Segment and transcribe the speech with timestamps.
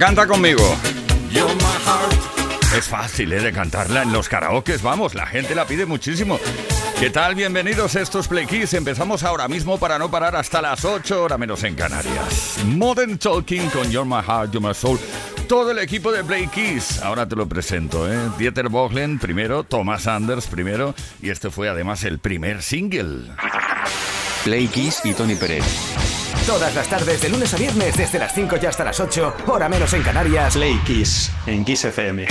[0.00, 0.62] Canta conmigo.
[2.74, 3.40] Es fácil, ¿eh?
[3.42, 6.40] De cantarla en los karaokes, vamos, la gente la pide muchísimo.
[6.98, 7.34] ¿Qué tal?
[7.34, 8.46] Bienvenidos a estos Play.
[8.72, 12.60] Empezamos ahora mismo para no parar hasta las 8 horas menos en Canarias.
[12.64, 14.98] Modern Talking con You're My Heart, You're My Soul.
[15.46, 17.02] Todo el equipo de Play Kiss.
[17.02, 18.18] Ahora te lo presento, ¿eh?
[18.38, 20.94] Dieter Bohlen primero, Thomas Anders primero.
[21.20, 23.32] Y este fue además el primer single.
[24.44, 25.64] Play Kiss y Tony Pérez.
[26.46, 29.68] Todas las tardes, de lunes a viernes, desde las 5 y hasta las 8, hora
[29.68, 30.54] menos en Canarias.
[30.54, 32.26] Play Kiss, en Kiss FM.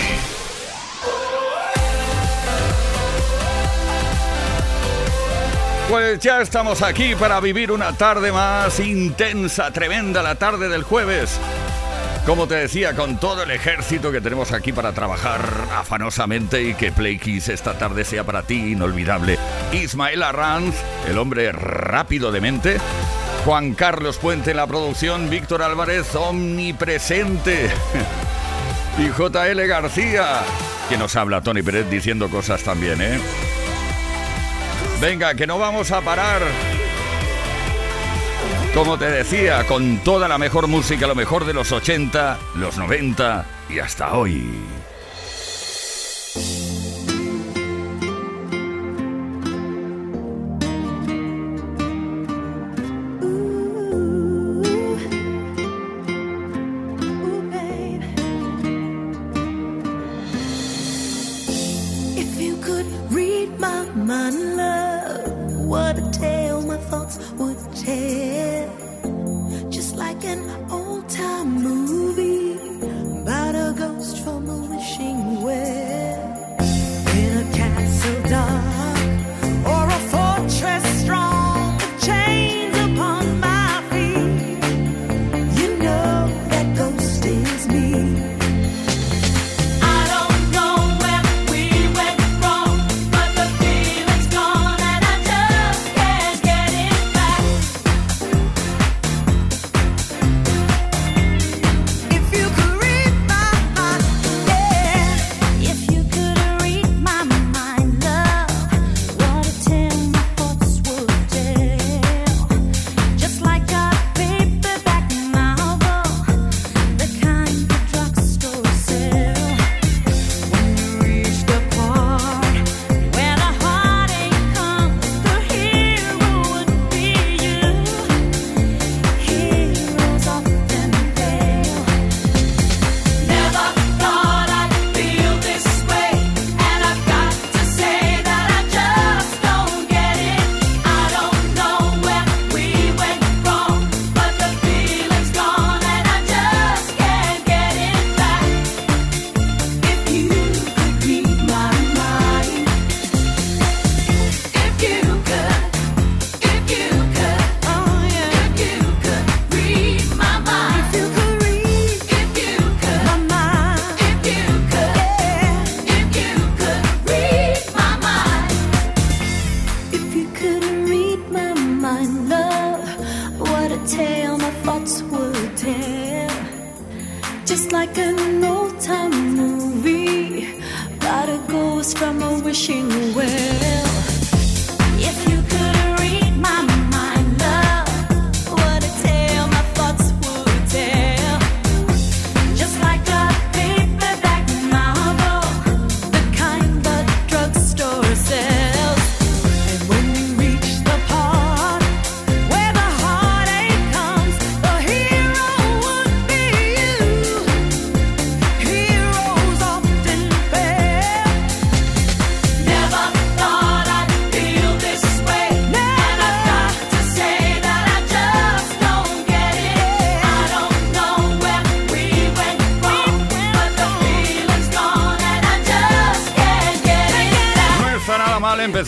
[5.89, 11.39] Pues ya estamos aquí para vivir una tarde más intensa, tremenda, la tarde del jueves.
[12.25, 15.41] Como te decía, con todo el ejército que tenemos aquí para trabajar
[15.75, 19.39] afanosamente y que Play Kiss esta tarde sea para ti inolvidable.
[19.71, 20.75] Ismael Arranz,
[21.07, 22.77] el hombre rápido de mente.
[23.45, 27.69] Juan Carlos Puente en la producción, Víctor Álvarez omnipresente.
[28.97, 30.41] Y JL García,
[30.89, 33.17] que nos habla Tony Pérez diciendo cosas también, ¿eh?
[34.99, 36.41] Venga, que no vamos a parar.
[38.73, 43.45] Como te decía, con toda la mejor música, lo mejor de los 80, los 90
[43.69, 44.51] y hasta hoy.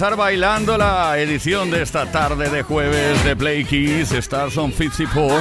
[0.01, 5.39] Empezar bailando la edición de esta tarde de jueves de Play Keys, Stars on 54,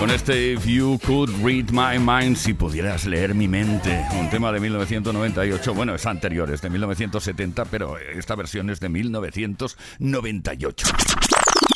[0.00, 4.50] con este If You Could Read My Mind, si pudieras leer mi mente, un tema
[4.50, 10.88] de 1998, bueno, es anterior, es de 1970, pero esta versión es de 1998.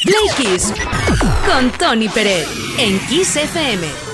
[0.03, 0.75] Play Kiss,
[1.47, 2.49] con Tony Pérez,
[2.81, 4.14] en Kiss FM.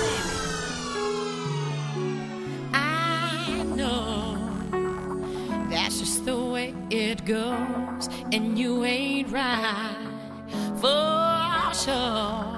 [10.81, 12.57] For sure.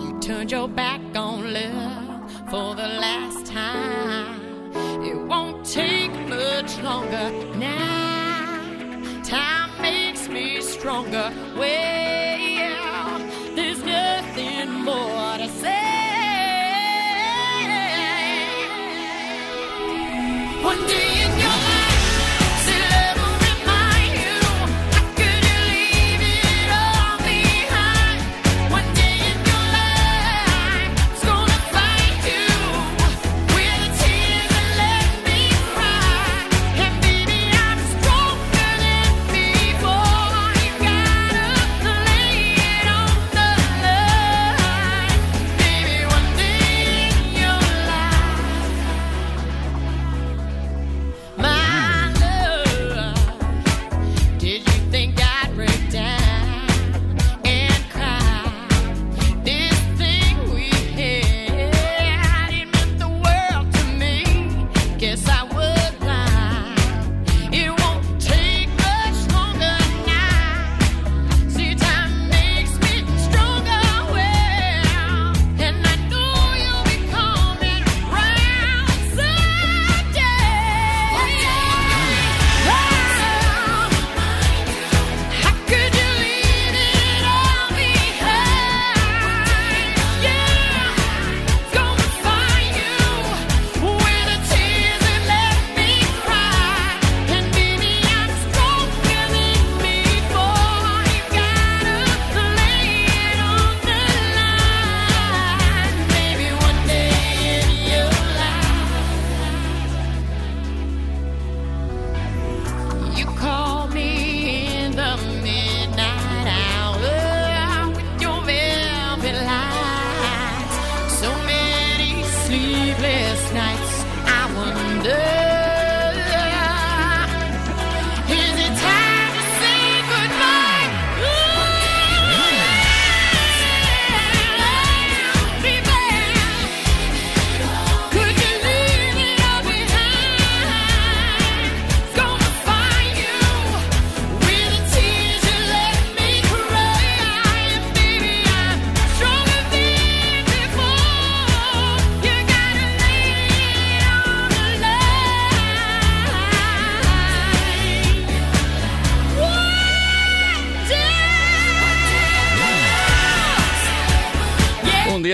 [0.00, 4.40] You turned your back on love for the last time.
[5.04, 9.22] It won't take much longer now.
[9.22, 11.30] Time makes me stronger.
[11.56, 12.25] Well,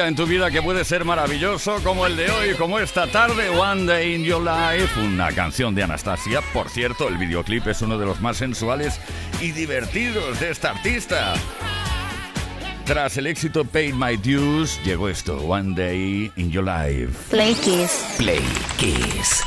[0.07, 3.85] en tu vida que puede ser maravilloso, como el de hoy, como esta tarde, One
[3.85, 6.41] Day in Your Life, una canción de Anastasia.
[6.53, 9.01] Por cierto, el videoclip es uno de los más sensuales
[9.41, 11.35] y divertidos de esta artista.
[12.85, 17.13] Tras el éxito Paid My Dues, llegó esto, One Day in Your Life.
[17.31, 18.15] Play Kiss.
[18.19, 18.43] Play
[18.79, 19.43] Kiss.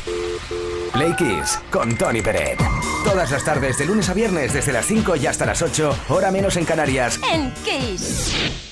[0.94, 2.58] Play Kiss con Tony Peret.
[3.04, 6.32] Todas las tardes, de lunes a viernes, desde las 5 y hasta las 8, hora
[6.32, 7.20] menos en Canarias.
[7.32, 8.65] En Kiss.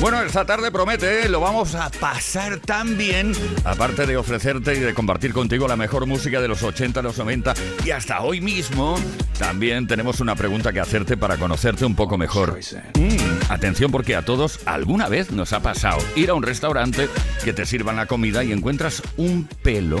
[0.00, 1.28] Bueno, esta tarde promete, ¿eh?
[1.28, 3.32] lo vamos a pasar tan bien,
[3.64, 7.54] aparte de ofrecerte y de compartir contigo la mejor música de los 80, los 90
[7.84, 8.96] y hasta hoy mismo,
[9.38, 12.58] también tenemos una pregunta que hacerte para conocerte un poco mejor.
[12.98, 17.08] Mm, atención porque a todos alguna vez nos ha pasado ir a un restaurante
[17.42, 19.98] que te sirvan la comida y encuentras un pelo,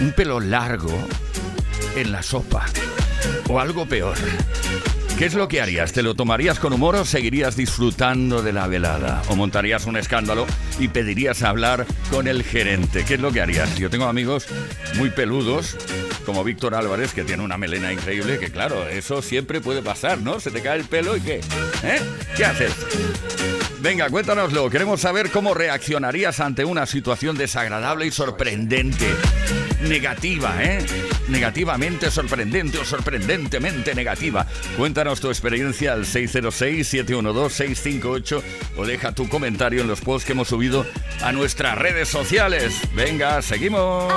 [0.00, 0.92] un pelo largo
[1.96, 2.66] en la sopa
[3.48, 4.16] o algo peor.
[5.18, 5.94] ¿Qué es lo que harías?
[5.94, 9.22] ¿Te lo tomarías con humor o seguirías disfrutando de la velada?
[9.28, 10.46] ¿O montarías un escándalo
[10.78, 13.02] y pedirías hablar con el gerente?
[13.06, 13.78] ¿Qué es lo que harías?
[13.78, 14.46] Yo tengo amigos
[14.96, 15.78] muy peludos,
[16.26, 20.38] como Víctor Álvarez, que tiene una melena increíble, que claro, eso siempre puede pasar, ¿no?
[20.38, 21.40] Se te cae el pelo y ¿qué?
[21.82, 22.00] ¿Eh?
[22.36, 22.74] ¿Qué haces?
[23.80, 24.68] Venga, cuéntanoslo.
[24.68, 29.06] Queremos saber cómo reaccionarías ante una situación desagradable y sorprendente.
[29.80, 30.84] Negativa, ¿eh?
[31.28, 34.46] Negativamente sorprendente o sorprendentemente negativa.
[34.76, 38.42] Cuéntanos tu experiencia al 606-712-658
[38.76, 40.84] o deja tu comentario en los posts que hemos subido
[41.22, 42.80] a nuestras redes sociales.
[42.94, 44.12] Venga, seguimos.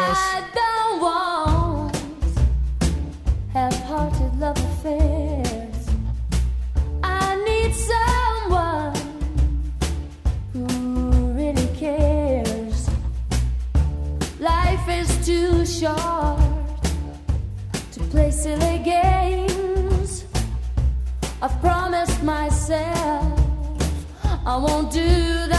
[21.42, 23.40] I've promised myself
[24.46, 25.59] I won't do that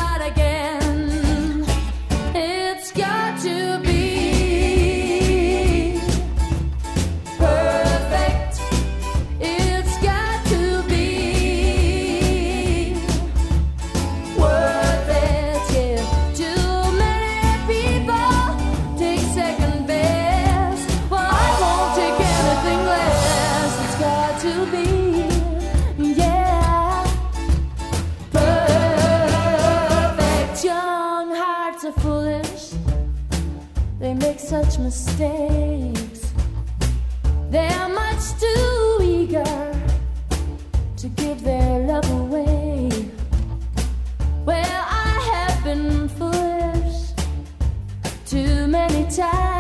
[48.71, 49.60] many times.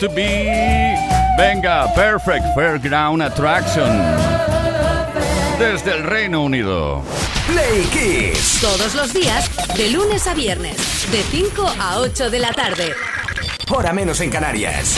[0.00, 0.96] To be.
[1.36, 3.90] Venga, Perfect Fairground Attraction.
[5.58, 7.02] Desde el Reino Unido.
[7.46, 8.60] Play Kiss.
[8.62, 10.76] Todos los días, de lunes a viernes,
[11.12, 12.94] de 5 a 8 de la tarde.
[13.70, 14.96] Hora menos en Canarias.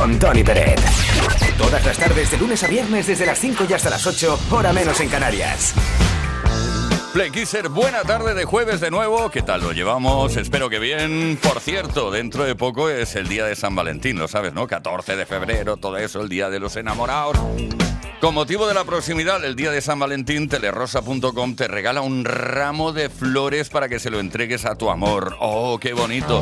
[0.00, 0.80] Con Tony Peret.
[1.58, 4.72] Todas las tardes de lunes a viernes desde las 5 y hasta las 8, hora
[4.72, 5.74] menos en Canarias.
[7.12, 7.30] Play
[7.68, 9.30] buena tarde de jueves de nuevo.
[9.30, 10.38] ¿Qué tal lo llevamos?
[10.38, 11.38] Espero que bien.
[11.42, 14.66] Por cierto, dentro de poco es el día de San Valentín, lo sabes, ¿no?
[14.66, 17.36] 14 de febrero, todo eso, el día de los enamorados.
[18.22, 22.94] Con motivo de la proximidad del día de San Valentín, telerosa.com te regala un ramo
[22.94, 25.36] de flores para que se lo entregues a tu amor.
[25.40, 26.40] ¡Oh, qué bonito!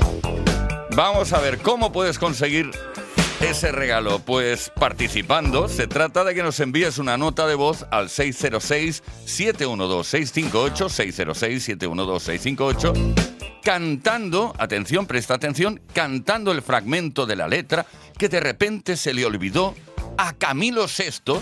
[0.95, 2.71] Vamos a ver cómo puedes conseguir
[3.41, 4.19] ese regalo.
[4.21, 10.89] Pues participando, se trata de que nos envíes una nota de voz al 606-712-658,
[11.79, 19.13] 606-712-658, cantando, atención, presta atención, cantando el fragmento de la letra que de repente se
[19.15, 19.75] le olvidó
[20.17, 21.41] a Camilo VI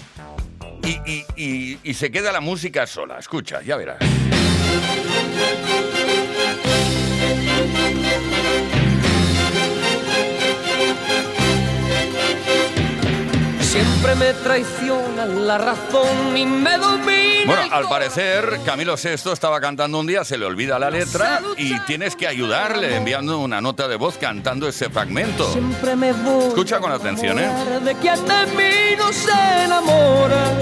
[0.85, 3.19] y, y- y- y se queda la música sola.
[3.19, 3.99] Escucha, ya verás.
[13.77, 17.45] Siempre me traiciona la razón y me domina.
[17.45, 21.79] Bueno, al parecer Camilo VI estaba cantando un día, se le olvida la letra y
[21.81, 25.53] tienes que ayudarle enviando una nota de voz cantando ese fragmento.
[25.53, 26.49] Siempre me voy.
[26.49, 27.43] Escucha con atención, ¿eh?
[27.45, 30.53] enamorar De quien de mí no se enamora.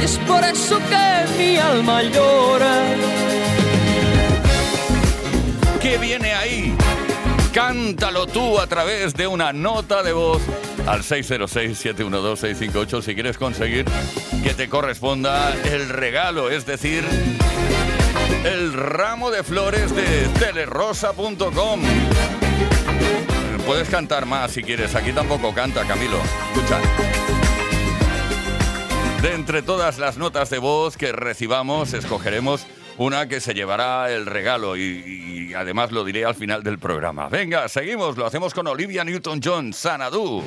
[0.00, 2.72] Y es por eso que mi alma llora.
[5.80, 6.76] ¿Qué viene ahí?
[7.52, 10.40] Cántalo tú a través de una nota de voz
[10.86, 13.84] al 606-712-658 si quieres conseguir
[14.42, 17.04] que te corresponda el regalo, es decir,
[18.44, 21.82] el ramo de flores de telerosa.com.
[23.66, 26.16] Puedes cantar más si quieres, aquí tampoco canta Camilo.
[26.54, 26.80] Escucha.
[29.20, 32.66] De entre todas las notas de voz que recibamos, escogeremos
[32.98, 37.28] una que se llevará el regalo y, además lo diré al final del programa.
[37.28, 40.42] Venga, seguimos, lo hacemos con Olivia Newton-John, Sanadu.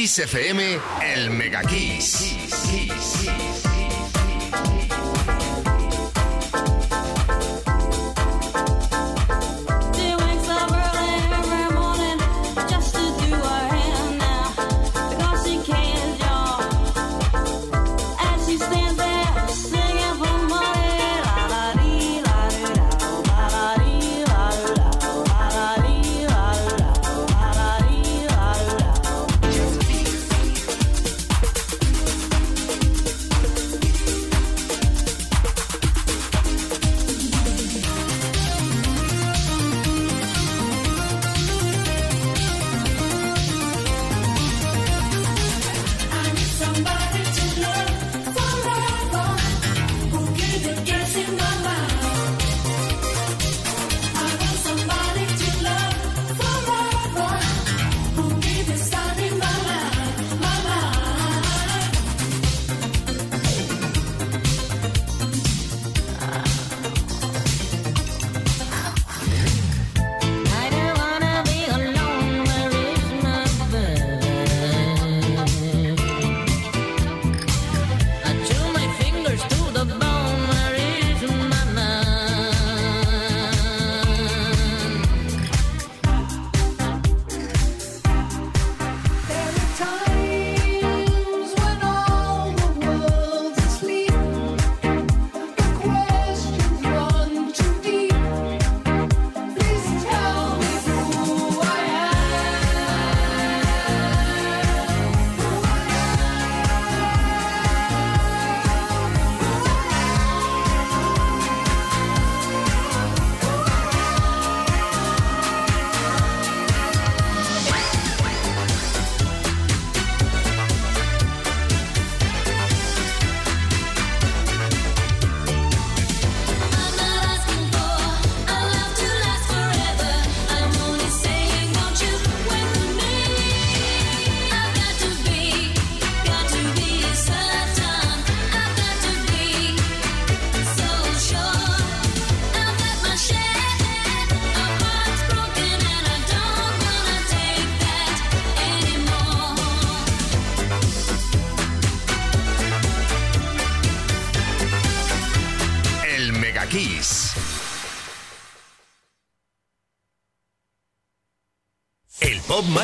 [0.00, 2.34] Kiss FM, el Mega Kiss.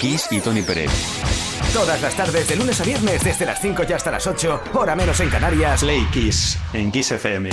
[0.00, 0.90] Kiss y Tony Pérez.
[1.74, 4.96] Todas las tardes, de lunes a viernes, desde las 5 y hasta las 8, hora
[4.96, 5.80] menos en Canarias.
[5.80, 7.50] Play Kiss en Kiss FM.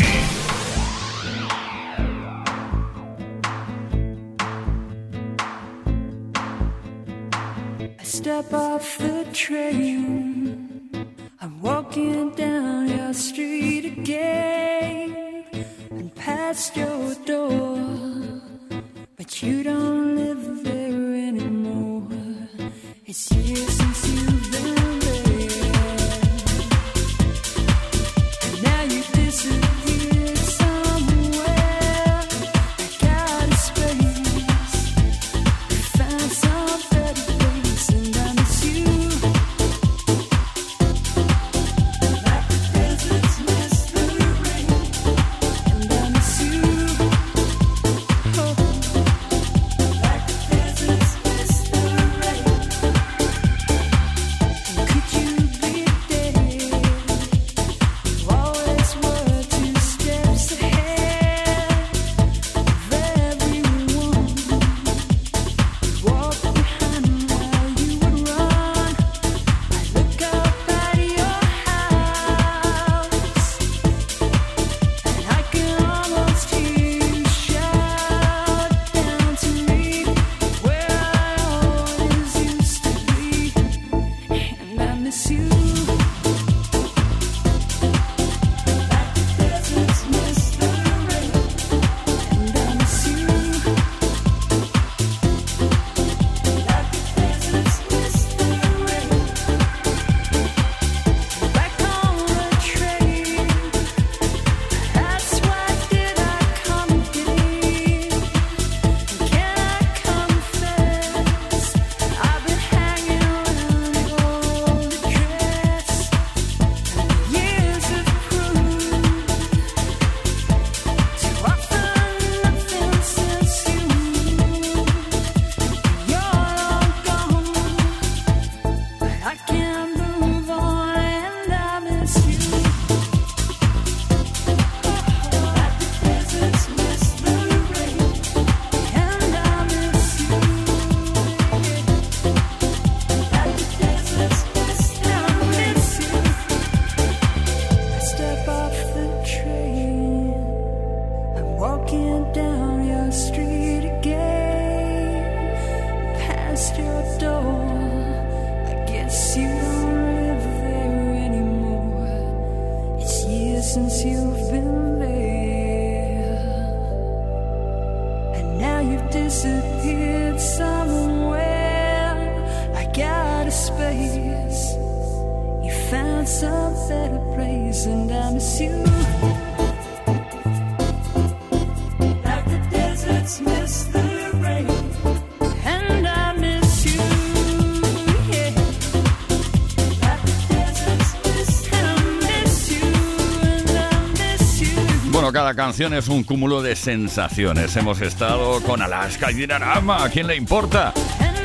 [195.58, 197.76] Canción es un cúmulo de sensaciones.
[197.76, 200.04] Hemos estado con Alaska y Dinarama.
[200.04, 200.94] ¿A quién le importa?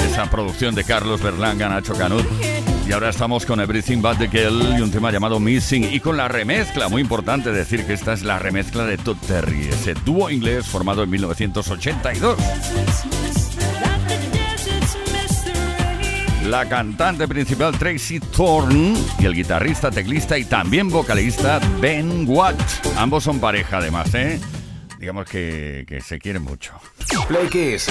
[0.01, 2.27] Esa producción de Carlos Berlanga, Nacho Canut.
[2.87, 5.95] Y ahora estamos con Everything But the Girl y un tema llamado Missing.
[5.95, 9.69] Y con la remezcla, muy importante decir que esta es la remezcla de Todd Terry,
[9.69, 12.37] ese dúo inglés formado en 1982.
[16.53, 22.61] La cantante principal Tracy Thorne y el guitarrista, teclista y también vocalista Ben Watt.
[22.99, 24.39] Ambos son pareja además, ¿eh?
[24.99, 26.75] Digamos que, que se quieren mucho.
[27.27, 27.89] Play Kiss.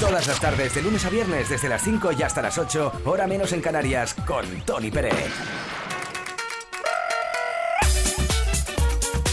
[0.00, 3.28] Todas las tardes, de lunes a viernes, desde las 5 y hasta las 8, hora
[3.28, 5.32] menos en Canarias, con Tony Pérez.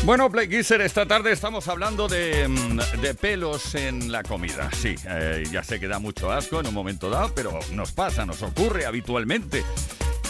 [0.06, 4.70] Bueno, Play Kisser, esta tarde estamos hablando de, mm, de pelos en la comida.
[4.72, 8.24] Sí, eh, ya sé que da mucho asco en un momento dado, pero nos pasa,
[8.24, 9.64] nos ocurre habitualmente.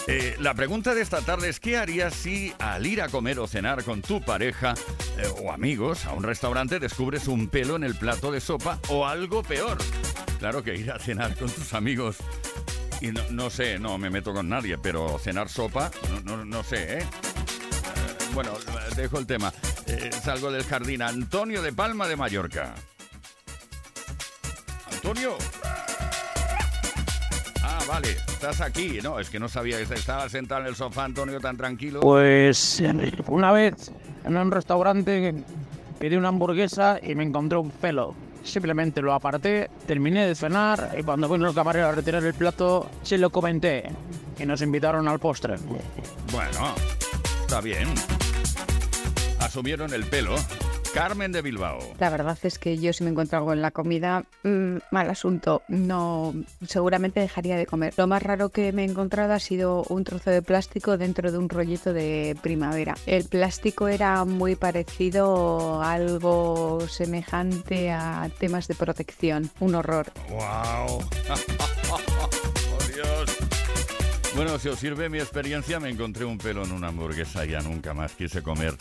[0.06, 3.46] Eh, la pregunta de esta tarde es, ¿qué harías si al ir a comer o
[3.46, 4.72] cenar con tu pareja
[5.18, 9.06] eh, o amigos a un restaurante descubres un pelo en el plato de sopa o
[9.06, 9.76] algo peor?
[10.38, 12.16] Claro que ir a cenar con tus amigos
[13.02, 15.90] y no, no sé, no me meto con nadie, pero cenar sopa,
[16.24, 17.06] no, no, no sé, ¿eh?
[18.36, 18.52] Bueno,
[18.96, 19.50] dejo el tema.
[20.06, 21.02] Eh, salgo del jardín.
[21.02, 22.74] Antonio de Palma de Mallorca.
[24.92, 25.36] Antonio.
[27.64, 29.00] Ah, vale, estás aquí.
[29.02, 32.00] No, es que no sabía que estaba sentado en el sofá, Antonio, tan tranquilo.
[32.00, 32.80] Pues
[33.26, 33.90] una vez
[34.24, 35.34] en un restaurante
[35.98, 38.14] pedí una hamburguesa y me encontré un pelo.
[38.44, 42.88] Simplemente lo aparté, terminé de cenar y cuando vino el camarero a retirar el plato,
[43.02, 43.90] se lo comenté
[44.38, 45.56] y nos invitaron al postre.
[46.30, 46.74] Bueno,
[47.44, 47.88] está bien.
[49.46, 50.34] Asumieron el pelo.
[50.92, 51.78] Carmen de Bilbao.
[52.00, 55.62] La verdad es que yo si me encuentro algo en la comida, mm, mal asunto,
[55.68, 56.34] no,
[56.66, 57.94] seguramente dejaría de comer.
[57.96, 61.38] Lo más raro que me he encontrado ha sido un trozo de plástico dentro de
[61.38, 62.96] un rollito de primavera.
[63.06, 69.48] El plástico era muy parecido a algo semejante a temas de protección.
[69.60, 70.06] Un horror.
[70.28, 70.40] ¡Wow!
[71.92, 73.36] ¡Oh, Dios!
[74.34, 77.60] Bueno, si os sirve mi experiencia, me encontré un pelo en una hamburguesa y ya
[77.60, 78.74] nunca más quise comer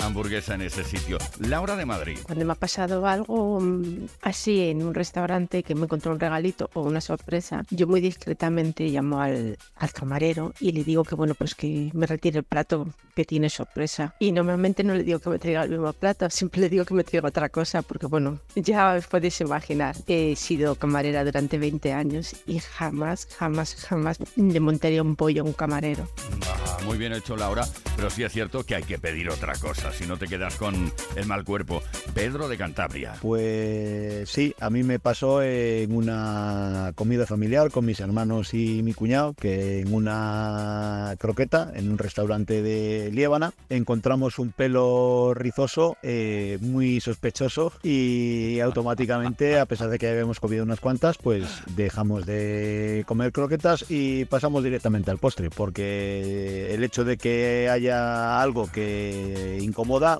[0.00, 1.18] hamburguesa en ese sitio.
[1.40, 2.18] Laura de Madrid.
[2.22, 6.70] Cuando me ha pasado algo mm, así en un restaurante que me encontró un regalito
[6.74, 11.34] o una sorpresa, yo muy discretamente llamo al, al camarero y le digo que bueno,
[11.34, 14.14] pues que me retire el plato que tiene sorpresa.
[14.18, 16.94] Y normalmente no le digo que me traiga el mismo plato, siempre le digo que
[16.94, 21.92] me traiga otra cosa porque bueno, ya os podéis imaginar, he sido camarera durante 20
[21.92, 26.08] años y jamás, jamás, jamás le montaría un pollo a un camarero.
[26.46, 29.87] Ah, muy bien hecho, Laura, pero sí es cierto que hay que pedir otra cosa,
[29.92, 31.82] si no te quedas con el mal cuerpo.
[32.14, 33.14] Pedro de Cantabria.
[33.20, 38.94] Pues sí, a mí me pasó en una comida familiar con mis hermanos y mi
[38.94, 46.58] cuñado, que en una croqueta, en un restaurante de Liébana, encontramos un pelo rizoso eh,
[46.60, 51.44] muy sospechoso y automáticamente, a pesar de que habíamos comido unas cuantas, pues
[51.76, 58.40] dejamos de comer croquetas y pasamos directamente al postre, porque el hecho de que haya
[58.40, 59.58] algo que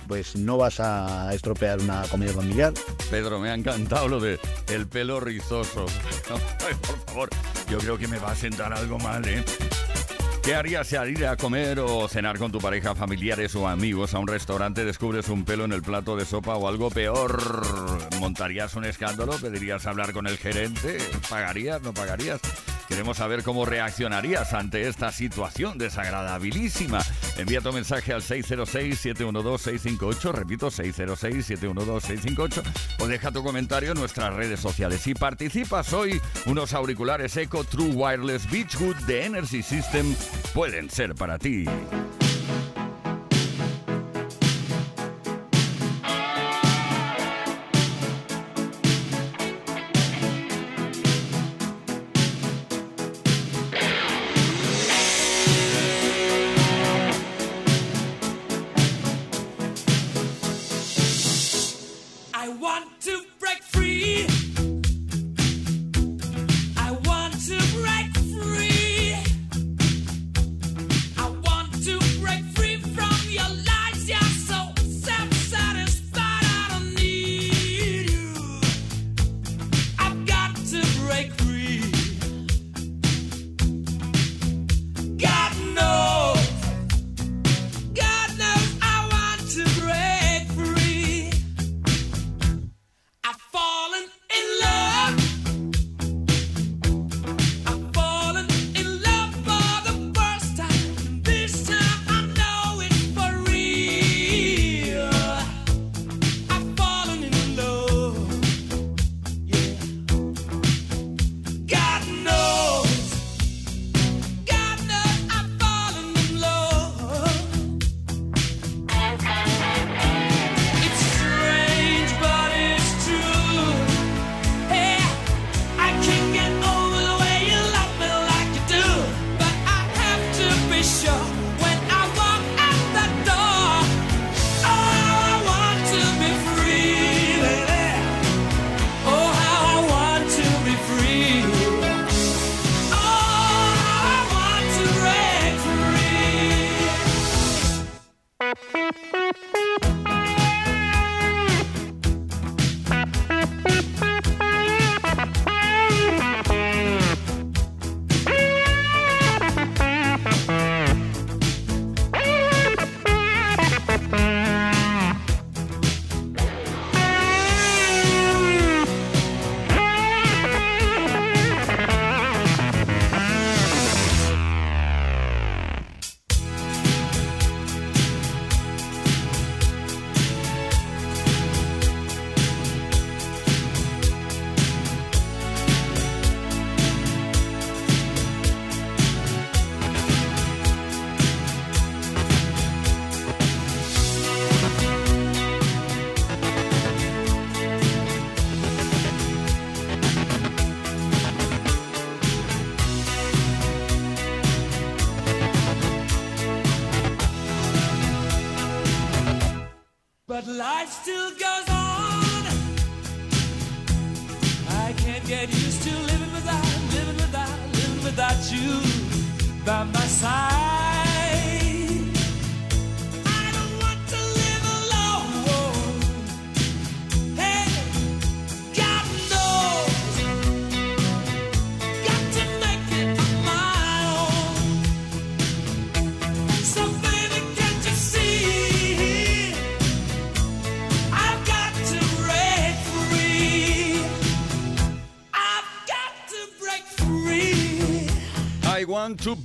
[0.07, 2.73] pues no vas a estropear una comida familiar.
[3.11, 4.39] Pedro, me ha encantado lo de
[4.69, 5.87] el pelo rizoso.
[6.67, 7.31] Ay, por favor,
[7.69, 9.45] yo creo que me va a sentar algo mal, ¿eh?
[10.45, 14.15] ¿Qué harías si al ir a comer o cenar con tu pareja, familiares o amigos
[14.15, 17.63] a un restaurante descubres un pelo en el plato de sopa o algo peor?
[18.21, 19.33] ¿Montarías un escándalo?
[19.39, 20.99] ¿Pedirías hablar con el gerente?
[21.29, 21.83] ¿Pagarías?
[21.83, 22.41] ¿No pagarías?
[22.89, 27.01] Queremos saber cómo reaccionarías ante esta situación desagradabilísima.
[27.37, 32.63] Envía tu mensaje al 606-712-658, repito, 606-712-658,
[33.01, 35.03] o deja tu comentario en nuestras redes sociales.
[35.03, 40.17] Si participas hoy, unos auriculares Eco True Wireless Beachwood de Energy System
[40.55, 41.67] pueden ser para ti.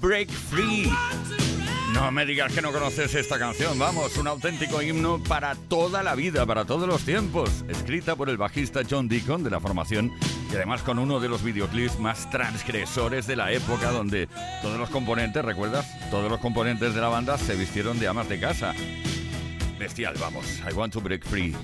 [0.04, 0.92] Break Free.
[1.94, 6.14] No me digas que no conoces esta canción, vamos, un auténtico himno para toda la
[6.14, 10.12] vida, para todos los tiempos, escrita por el bajista John Deacon de la formación
[10.52, 14.28] y además con uno de los videoclips más transgresores de la época donde
[14.62, 15.88] todos los componentes, ¿recuerdas?
[16.12, 18.74] Todos los componentes de la banda se vistieron de amas de casa.
[19.80, 21.56] Bestial, vamos, I Want to Break Free.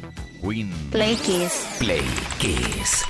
[0.41, 0.71] Queen.
[0.91, 1.75] Play Kiss.
[1.77, 2.05] Play
[2.39, 3.03] Kiss.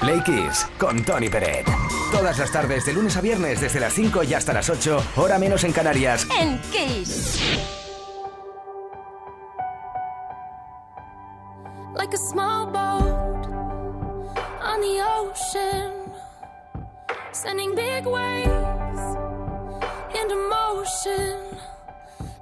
[0.00, 1.66] Play Kiss con Tony Peret.
[2.12, 5.38] Todas las tardes de lunes a viernes desde las 5 y hasta las 8, hora
[5.38, 6.26] menos en Canarias.
[6.38, 7.38] En Kiss.
[12.08, 13.44] like a small boat
[14.62, 15.92] on the ocean,
[17.32, 19.02] sending big waves
[20.18, 21.36] into motion.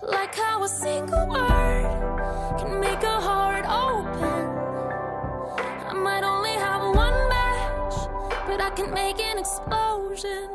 [0.02, 4.45] Like how a single word can make a heart open.
[8.66, 10.48] I can make an explosion.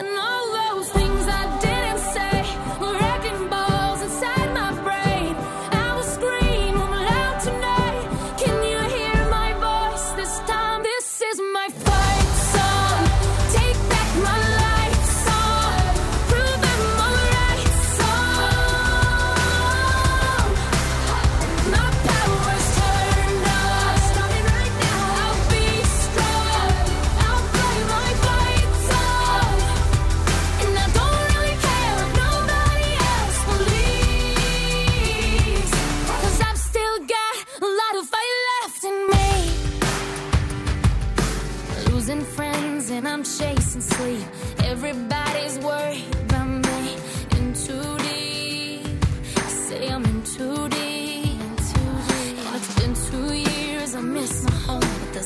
[0.00, 1.61] And all those things I didn't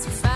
[0.05, 0.21] home.
[0.23, 0.36] But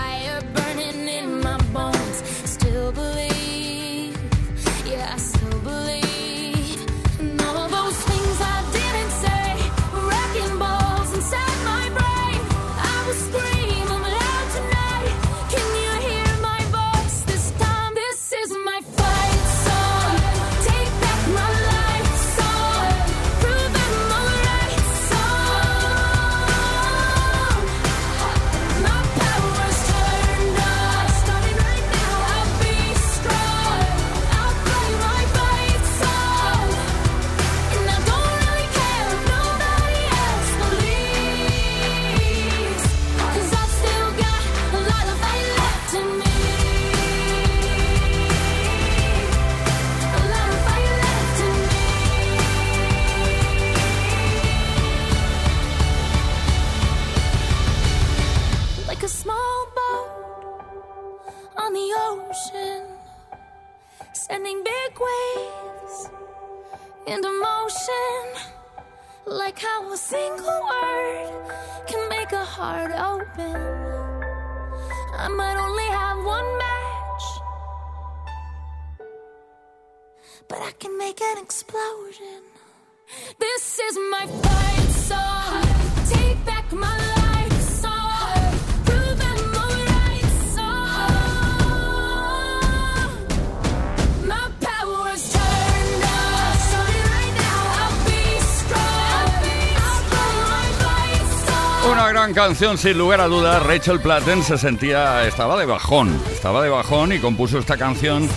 [102.01, 103.61] Una gran canción, sin lugar a dudas.
[103.61, 108.27] Rachel Platten se sentía, estaba de bajón, estaba de bajón y compuso esta canción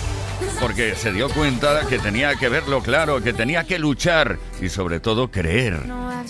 [0.61, 4.99] porque se dio cuenta que tenía que verlo claro, que tenía que luchar y sobre
[4.99, 5.81] todo creer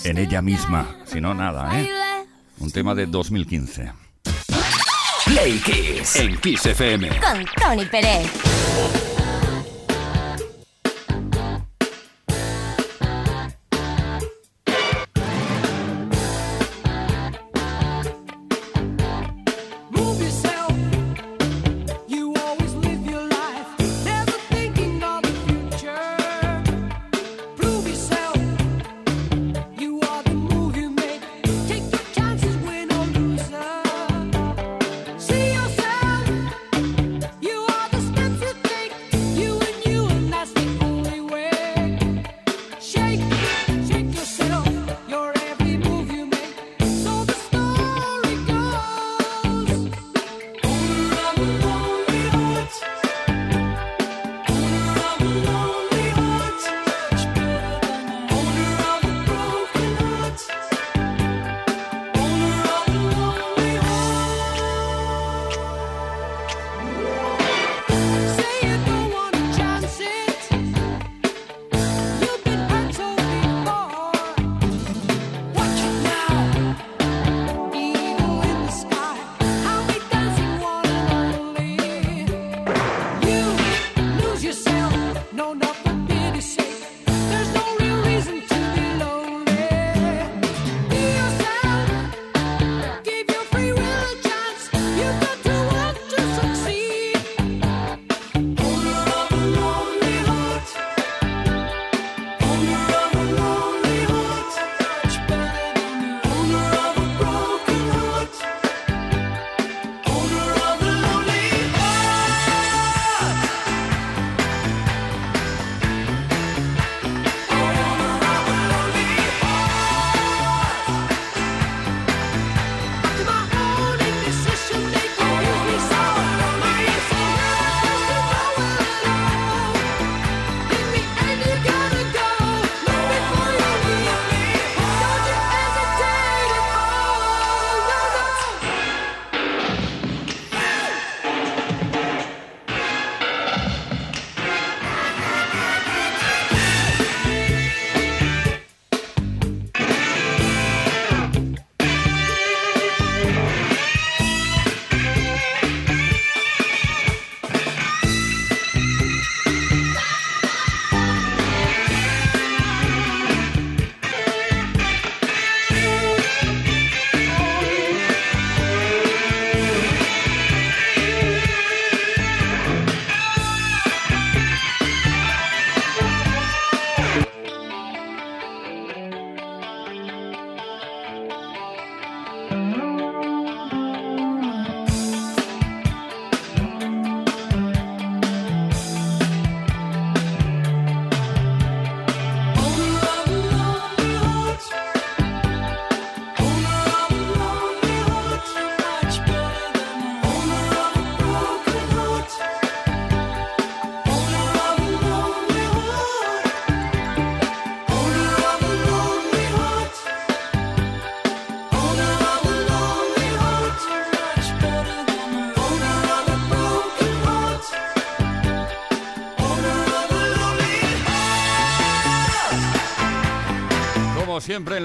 [0.06, 0.96] en ella misma.
[1.04, 1.90] Si no, nada, ¿eh?
[2.60, 3.92] Un tema de 2015.
[5.26, 6.16] Play Kiss.
[6.16, 7.10] En Kiss FM.
[7.20, 8.32] Con Tony Pérez.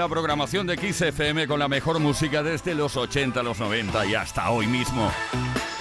[0.01, 4.15] la programación de Kiss FM con la mejor música desde los 80, los 90 y
[4.15, 5.13] hasta hoy mismo.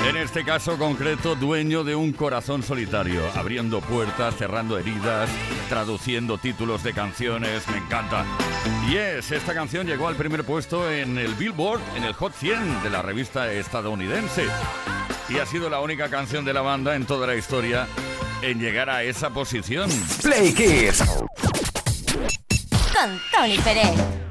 [0.10, 5.30] En este caso concreto, dueño de un corazón solitario, abriendo puertas, cerrando heridas,
[5.70, 8.26] traduciendo títulos de canciones, me encanta.
[8.90, 12.90] Yes, esta canción llegó al primer puesto en el Billboard, en el Hot 100 de
[12.90, 14.48] la revista estadounidense.
[15.30, 17.88] Y ha sido la única canción de la banda en toda la historia
[18.42, 19.90] en llegar a esa posición.
[20.22, 21.04] Play Kiss
[23.00, 24.29] con Tony Pérez.